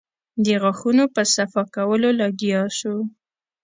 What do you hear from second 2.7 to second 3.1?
سو.